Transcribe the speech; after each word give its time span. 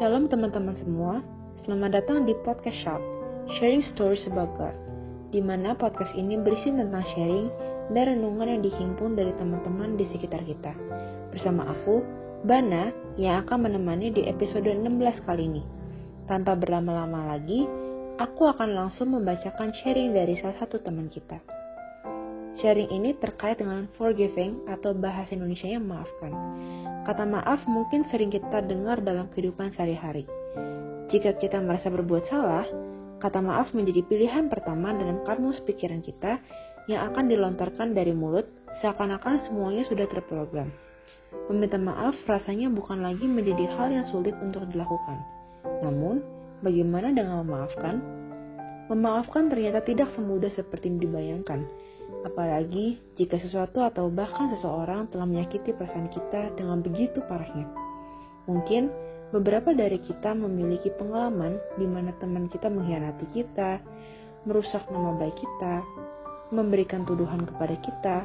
Shalom 0.00 0.32
teman-teman 0.32 0.72
semua, 0.80 1.20
selamat 1.60 2.00
datang 2.00 2.24
di 2.24 2.32
Podcast 2.40 2.88
Shop, 2.88 3.04
Sharing 3.60 3.84
Stories 3.92 4.24
About 4.32 4.48
God, 4.56 4.72
di 5.28 5.44
mana 5.44 5.76
podcast 5.76 6.16
ini 6.16 6.40
berisi 6.40 6.72
tentang 6.72 7.04
sharing 7.12 7.52
dan 7.92 8.16
renungan 8.16 8.48
yang 8.48 8.62
dihimpun 8.64 9.12
dari 9.12 9.28
teman-teman 9.36 10.00
di 10.00 10.08
sekitar 10.08 10.40
kita. 10.48 10.72
Bersama 11.28 11.68
aku, 11.68 12.00
Bana, 12.48 12.96
yang 13.20 13.44
akan 13.44 13.68
menemani 13.68 14.08
di 14.08 14.24
episode 14.24 14.72
16 14.72 14.88
kali 15.28 15.52
ini. 15.52 15.60
Tanpa 16.24 16.56
berlama-lama 16.56 17.36
lagi, 17.36 17.68
aku 18.16 18.48
akan 18.56 18.72
langsung 18.72 19.12
membacakan 19.12 19.68
sharing 19.84 20.16
dari 20.16 20.32
salah 20.40 20.56
satu 20.64 20.80
teman 20.80 21.12
kita. 21.12 21.44
Sharing 22.56 22.88
ini 22.88 23.20
terkait 23.20 23.60
dengan 23.60 23.84
forgiving 24.00 24.64
atau 24.64 24.96
bahasa 24.96 25.36
Indonesia 25.36 25.68
yang 25.68 25.84
maafkan. 25.84 26.32
Kata 27.10 27.26
maaf 27.26 27.66
mungkin 27.66 28.06
sering 28.06 28.30
kita 28.30 28.62
dengar 28.62 29.02
dalam 29.02 29.26
kehidupan 29.34 29.74
sehari-hari. 29.74 30.30
Jika 31.10 31.34
kita 31.42 31.58
merasa 31.58 31.90
berbuat 31.90 32.30
salah, 32.30 32.62
kata 33.18 33.42
maaf 33.42 33.74
menjadi 33.74 34.06
pilihan 34.06 34.46
pertama 34.46 34.94
dalam 34.94 35.18
kamus 35.26 35.58
pikiran 35.66 36.06
kita 36.06 36.38
yang 36.86 37.10
akan 37.10 37.26
dilontarkan 37.26 37.98
dari 37.98 38.14
mulut 38.14 38.46
seakan-akan 38.78 39.42
semuanya 39.42 39.82
sudah 39.90 40.06
terprogram. 40.06 40.70
Meminta 41.50 41.82
maaf 41.82 42.14
rasanya 42.30 42.70
bukan 42.70 43.02
lagi 43.02 43.26
menjadi 43.26 43.66
hal 43.74 43.90
yang 43.90 44.06
sulit 44.06 44.38
untuk 44.38 44.70
dilakukan. 44.70 45.18
Namun, 45.82 46.22
bagaimana 46.62 47.10
dengan 47.10 47.42
memaafkan? 47.42 47.98
Memaafkan 48.86 49.50
ternyata 49.50 49.82
tidak 49.82 50.14
semudah 50.14 50.54
seperti 50.54 50.86
yang 50.94 51.02
dibayangkan 51.02 51.66
apalagi 52.22 53.00
jika 53.16 53.40
sesuatu 53.40 53.80
atau 53.80 54.12
bahkan 54.12 54.52
seseorang 54.52 55.08
telah 55.08 55.24
menyakiti 55.24 55.72
perasaan 55.72 56.12
kita 56.12 56.52
dengan 56.54 56.84
begitu 56.84 57.24
parahnya. 57.24 57.66
Mungkin 58.44 58.90
beberapa 59.30 59.70
dari 59.72 59.98
kita 60.02 60.34
memiliki 60.34 60.90
pengalaman 60.94 61.56
di 61.78 61.86
mana 61.86 62.12
teman 62.18 62.50
kita 62.50 62.66
mengkhianati 62.66 63.26
kita, 63.30 63.80
merusak 64.44 64.88
nama 64.90 65.14
baik 65.16 65.36
kita, 65.38 65.74
memberikan 66.50 67.06
tuduhan 67.06 67.46
kepada 67.46 67.76
kita, 67.78 68.16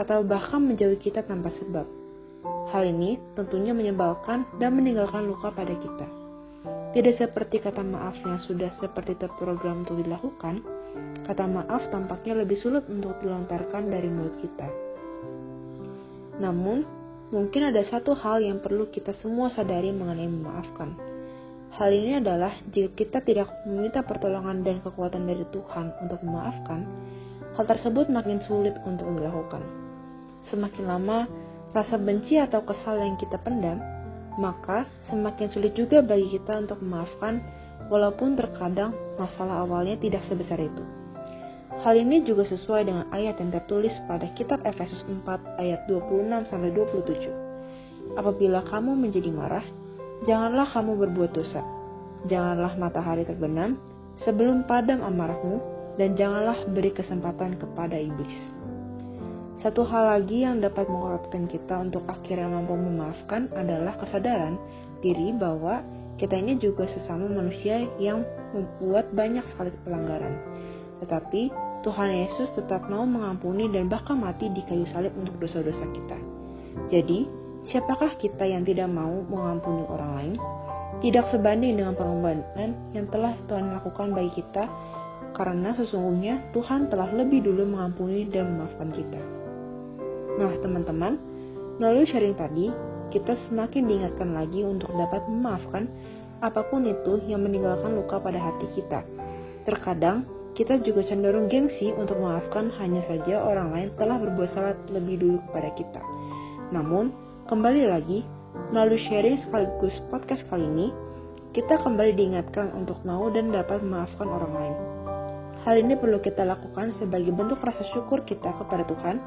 atau 0.00 0.24
bahkan 0.24 0.64
menjauhi 0.64 0.96
kita 0.96 1.20
tanpa 1.26 1.52
sebab. 1.52 1.84
Hal 2.70 2.86
ini 2.86 3.18
tentunya 3.34 3.74
menyebalkan 3.74 4.46
dan 4.62 4.78
meninggalkan 4.78 5.26
luka 5.26 5.50
pada 5.50 5.74
kita. 5.74 6.06
Tidak 6.90 7.14
seperti 7.18 7.62
kata 7.62 7.82
maaf 7.84 8.18
yang 8.22 8.38
sudah 8.42 8.70
seperti 8.78 9.14
terprogram 9.18 9.86
untuk 9.86 10.00
dilakukan, 10.02 10.62
Kata 11.24 11.46
maaf 11.46 11.86
tampaknya 11.94 12.42
lebih 12.42 12.58
sulit 12.58 12.88
untuk 12.90 13.20
dilontarkan 13.22 13.86
dari 13.86 14.10
mulut 14.10 14.34
kita. 14.40 14.66
Namun, 16.40 16.82
mungkin 17.30 17.70
ada 17.70 17.84
satu 17.86 18.16
hal 18.18 18.42
yang 18.42 18.58
perlu 18.58 18.90
kita 18.90 19.14
semua 19.20 19.52
sadari 19.54 19.94
mengenai 19.94 20.26
memaafkan. 20.26 20.96
Hal 21.70 21.94
ini 21.94 22.18
adalah 22.18 22.50
jika 22.74 22.90
kita 22.98 23.18
tidak 23.22 23.46
meminta 23.62 24.02
pertolongan 24.02 24.66
dan 24.66 24.82
kekuatan 24.82 25.22
dari 25.28 25.46
Tuhan 25.54 25.94
untuk 26.02 26.18
memaafkan, 26.26 26.82
hal 27.54 27.64
tersebut 27.68 28.10
makin 28.10 28.42
sulit 28.42 28.74
untuk 28.82 29.06
dilakukan. 29.14 29.62
Semakin 30.50 30.84
lama 30.90 31.30
rasa 31.70 31.94
benci 31.94 32.42
atau 32.42 32.66
kesal 32.66 32.98
yang 32.98 33.14
kita 33.14 33.38
pendam, 33.38 33.78
maka 34.40 34.90
semakin 35.06 35.46
sulit 35.54 35.76
juga 35.78 36.02
bagi 36.02 36.26
kita 36.34 36.58
untuk 36.58 36.82
memaafkan, 36.82 37.38
walaupun 37.90 38.38
terkadang 38.38 38.94
masalah 39.18 39.66
awalnya 39.66 39.98
tidak 39.98 40.22
sebesar 40.30 40.62
itu. 40.62 40.80
Hal 41.80 41.96
ini 41.96 42.22
juga 42.22 42.46
sesuai 42.46 42.86
dengan 42.86 43.04
ayat 43.10 43.40
yang 43.42 43.50
tertulis 43.50 43.92
pada 44.06 44.30
kitab 44.38 44.62
Efesus 44.62 45.02
4 45.06 45.26
ayat 45.58 45.84
26 45.90 46.48
sampai 46.48 46.70
27. 46.76 48.14
Apabila 48.14 48.62
kamu 48.68 48.94
menjadi 48.94 49.30
marah, 49.32 49.64
janganlah 50.28 50.68
kamu 50.70 50.98
berbuat 51.08 51.30
dosa. 51.34 51.62
Janganlah 52.28 52.76
matahari 52.76 53.24
terbenam 53.24 53.80
sebelum 54.22 54.68
padam 54.68 55.00
amarahmu 55.00 55.56
dan 55.96 56.14
janganlah 56.14 56.58
beri 56.68 56.92
kesempatan 56.92 57.56
kepada 57.56 57.96
iblis. 57.96 58.34
Satu 59.60 59.84
hal 59.84 60.20
lagi 60.20 60.44
yang 60.44 60.64
dapat 60.64 60.88
menguatkan 60.88 61.44
kita 61.44 61.80
untuk 61.80 62.04
akhirnya 62.08 62.48
mampu 62.48 62.76
memaafkan 62.76 63.52
adalah 63.52 63.92
kesadaran 64.00 64.56
diri 65.04 65.36
bahwa 65.36 65.84
kita 66.20 66.36
ini 66.36 66.60
juga 66.60 66.84
sesama 66.84 67.24
manusia 67.32 67.88
yang 67.96 68.20
membuat 68.52 69.08
banyak 69.16 69.42
sekali 69.56 69.72
pelanggaran. 69.88 70.36
Tetapi 71.00 71.48
Tuhan 71.80 72.10
Yesus 72.12 72.52
tetap 72.52 72.84
mau 72.92 73.08
mengampuni 73.08 73.72
dan 73.72 73.88
bahkan 73.88 74.20
mati 74.20 74.52
di 74.52 74.60
kayu 74.68 74.84
salib 74.92 75.16
untuk 75.16 75.40
dosa-dosa 75.40 75.80
kita. 75.96 76.18
Jadi, 76.92 77.24
siapakah 77.72 78.20
kita 78.20 78.44
yang 78.44 78.68
tidak 78.68 78.92
mau 78.92 79.24
mengampuni 79.24 79.88
orang 79.88 80.12
lain? 80.20 80.36
Tidak 81.00 81.32
sebanding 81.32 81.80
dengan 81.80 81.96
pengorbanan 81.96 82.76
yang 82.92 83.08
telah 83.08 83.32
Tuhan 83.48 83.72
lakukan 83.80 84.12
bagi 84.12 84.44
kita, 84.44 84.68
karena 85.32 85.72
sesungguhnya 85.72 86.52
Tuhan 86.52 86.92
telah 86.92 87.08
lebih 87.16 87.48
dulu 87.48 87.64
mengampuni 87.64 88.28
dan 88.28 88.52
memaafkan 88.52 88.92
kita. 88.92 89.20
Nah, 90.36 90.52
teman-teman, 90.60 91.16
melalui 91.80 92.04
sharing 92.04 92.36
tadi, 92.36 92.68
kita 93.10 93.34
semakin 93.50 93.90
diingatkan 93.90 94.30
lagi 94.32 94.62
untuk 94.62 94.90
dapat 94.94 95.26
memaafkan 95.26 95.90
apa 96.40 96.64
pun 96.72 96.88
itu 96.88 97.20
yang 97.28 97.44
meninggalkan 97.44 97.92
luka 97.92 98.16
pada 98.16 98.40
hati 98.40 98.66
kita. 98.72 99.04
Terkadang, 99.68 100.24
kita 100.56 100.80
juga 100.82 101.04
cenderung 101.06 101.46
gengsi 101.46 101.92
untuk 101.94 102.16
memaafkan 102.18 102.72
hanya 102.80 103.04
saja 103.06 103.44
orang 103.44 103.70
lain 103.70 103.88
telah 104.00 104.16
berbuat 104.18 104.50
salah 104.56 104.74
lebih 104.88 105.20
dulu 105.20 105.38
kepada 105.50 105.70
kita. 105.76 106.02
Namun, 106.72 107.12
kembali 107.46 107.82
lagi, 107.86 108.24
melalui 108.72 108.98
sharing 109.06 109.42
sekaligus 109.46 109.94
podcast 110.08 110.42
kali 110.48 110.64
ini, 110.64 110.88
kita 111.50 111.82
kembali 111.82 112.14
diingatkan 112.14 112.72
untuk 112.78 113.02
mau 113.02 113.26
dan 113.30 113.50
dapat 113.50 113.82
memaafkan 113.82 114.26
orang 114.26 114.52
lain. 114.54 114.76
Hal 115.60 115.76
ini 115.76 115.92
perlu 115.92 116.22
kita 116.24 116.40
lakukan 116.46 116.96
sebagai 116.96 117.36
bentuk 117.36 117.60
rasa 117.60 117.84
syukur 117.92 118.24
kita 118.24 118.48
kepada 118.56 118.86
Tuhan 118.88 119.20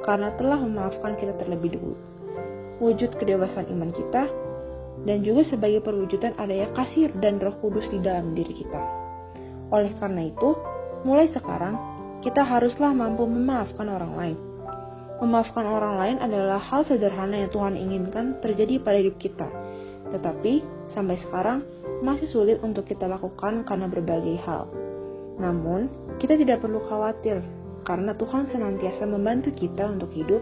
karena 0.00 0.32
telah 0.40 0.56
memaafkan 0.64 1.12
kita 1.20 1.36
terlebih 1.36 1.76
dulu. 1.76 1.94
Wujud 2.82 3.14
kedewasaan 3.18 3.70
iman 3.70 3.90
kita 3.94 4.22
dan 5.04 5.18
juga 5.22 5.46
sebagai 5.46 5.84
perwujudan 5.84 6.34
adanya 6.40 6.70
kasih 6.74 7.12
dan 7.20 7.38
roh 7.38 7.54
kudus 7.60 7.86
di 7.92 8.00
dalam 8.02 8.34
diri 8.34 8.50
kita. 8.50 8.80
Oleh 9.70 9.92
karena 9.98 10.26
itu, 10.26 10.54
Mulai 11.04 11.28
sekarang, 11.36 11.76
kita 12.24 12.40
haruslah 12.40 12.96
mampu 12.96 13.28
memaafkan 13.28 13.84
orang 13.92 14.16
lain. 14.16 14.38
Memaafkan 15.20 15.68
orang 15.68 16.00
lain 16.00 16.16
adalah 16.16 16.56
hal 16.56 16.80
sederhana 16.88 17.44
yang 17.44 17.52
Tuhan 17.52 17.76
inginkan 17.76 18.40
terjadi 18.40 18.80
pada 18.80 19.04
hidup 19.04 19.20
kita. 19.20 19.44
Tetapi, 20.16 20.64
sampai 20.96 21.20
sekarang, 21.28 21.60
masih 22.00 22.24
sulit 22.32 22.56
untuk 22.64 22.88
kita 22.88 23.04
lakukan 23.04 23.68
karena 23.68 23.84
berbagai 23.84 24.40
hal. 24.48 24.64
Namun, 25.36 25.92
kita 26.16 26.40
tidak 26.40 26.64
perlu 26.64 26.80
khawatir, 26.88 27.44
karena 27.84 28.16
Tuhan 28.16 28.48
senantiasa 28.48 29.04
membantu 29.04 29.52
kita 29.52 29.84
untuk 29.84 30.08
hidup 30.16 30.40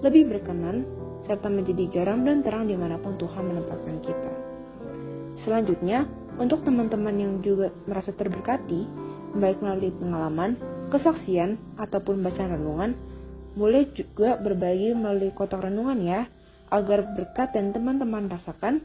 lebih 0.00 0.24
berkenan, 0.24 0.88
serta 1.28 1.52
menjadi 1.52 1.84
garam 1.92 2.24
dan 2.24 2.40
terang 2.40 2.64
di 2.64 2.74
mana 2.74 2.96
pun 2.96 3.20
Tuhan 3.20 3.44
menempatkan 3.44 3.96
kita. 4.00 4.32
Selanjutnya, 5.44 6.08
untuk 6.40 6.64
teman-teman 6.64 7.14
yang 7.14 7.32
juga 7.44 7.70
merasa 7.84 8.10
terberkati, 8.10 8.88
baik 9.36 9.60
melalui 9.60 9.92
pengalaman, 9.94 10.56
kesaksian, 10.88 11.60
ataupun 11.76 12.24
bacaan 12.24 12.58
renungan, 12.58 12.90
boleh 13.54 13.90
juga 13.92 14.40
berbagi 14.40 14.96
melalui 14.96 15.30
kotak 15.36 15.62
renungan 15.62 16.00
ya, 16.00 16.26
agar 16.72 17.12
berkat 17.16 17.52
dan 17.52 17.76
teman-teman 17.76 18.28
rasakan 18.28 18.82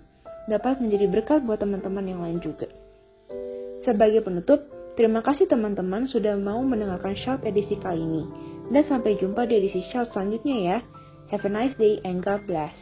dapat 0.47 0.79
menjadi 0.83 1.07
berkat 1.07 1.39
buat 1.47 1.59
teman-teman 1.63 2.05
yang 2.05 2.21
lain 2.21 2.39
juga. 2.43 2.67
Sebagai 3.83 4.23
penutup, 4.23 4.63
terima 4.95 5.19
kasih 5.19 5.47
teman-teman 5.47 6.07
sudah 6.07 6.39
mau 6.39 6.59
mendengarkan 6.63 7.15
Shout 7.19 7.43
edisi 7.43 7.75
kali 7.79 7.99
ini. 7.99 8.23
Dan 8.71 8.87
sampai 8.87 9.19
jumpa 9.19 9.43
di 9.43 9.59
edisi 9.59 9.83
Shout 9.91 10.15
selanjutnya 10.15 10.57
ya. 10.63 10.77
Have 11.33 11.45
a 11.45 11.49
nice 11.49 11.77
day 11.77 11.99
and 12.05 12.25
God 12.25 12.47
bless. 12.47 12.73